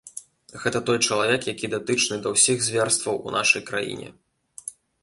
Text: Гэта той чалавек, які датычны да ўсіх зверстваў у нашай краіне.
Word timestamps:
Гэта 0.63 0.79
той 0.87 0.99
чалавек, 1.07 1.41
які 1.53 1.69
датычны 1.75 2.15
да 2.25 2.33
ўсіх 2.37 2.57
зверстваў 2.69 3.25
у 3.29 3.39
нашай 3.39 3.61
краіне. 3.71 4.09